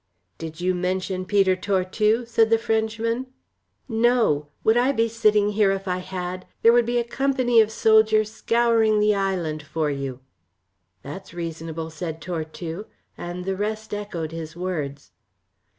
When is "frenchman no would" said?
2.57-4.75